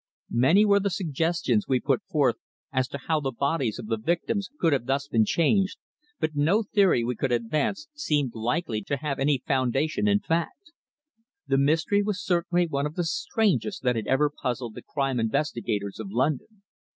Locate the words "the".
0.79-0.89, 3.19-3.31, 3.85-3.99, 11.45-11.59, 12.95-13.03, 14.73-14.81